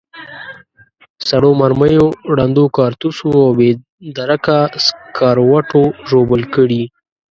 سړو 1.29 1.51
مرمیو، 1.61 2.07
ړندو 2.37 2.65
کارتوسو 2.77 3.27
او 3.43 3.51
بې 3.57 3.69
درکه 4.17 4.59
سکروټو 4.85 5.83
ژوبل 6.09 6.41
کړي. 6.55 6.83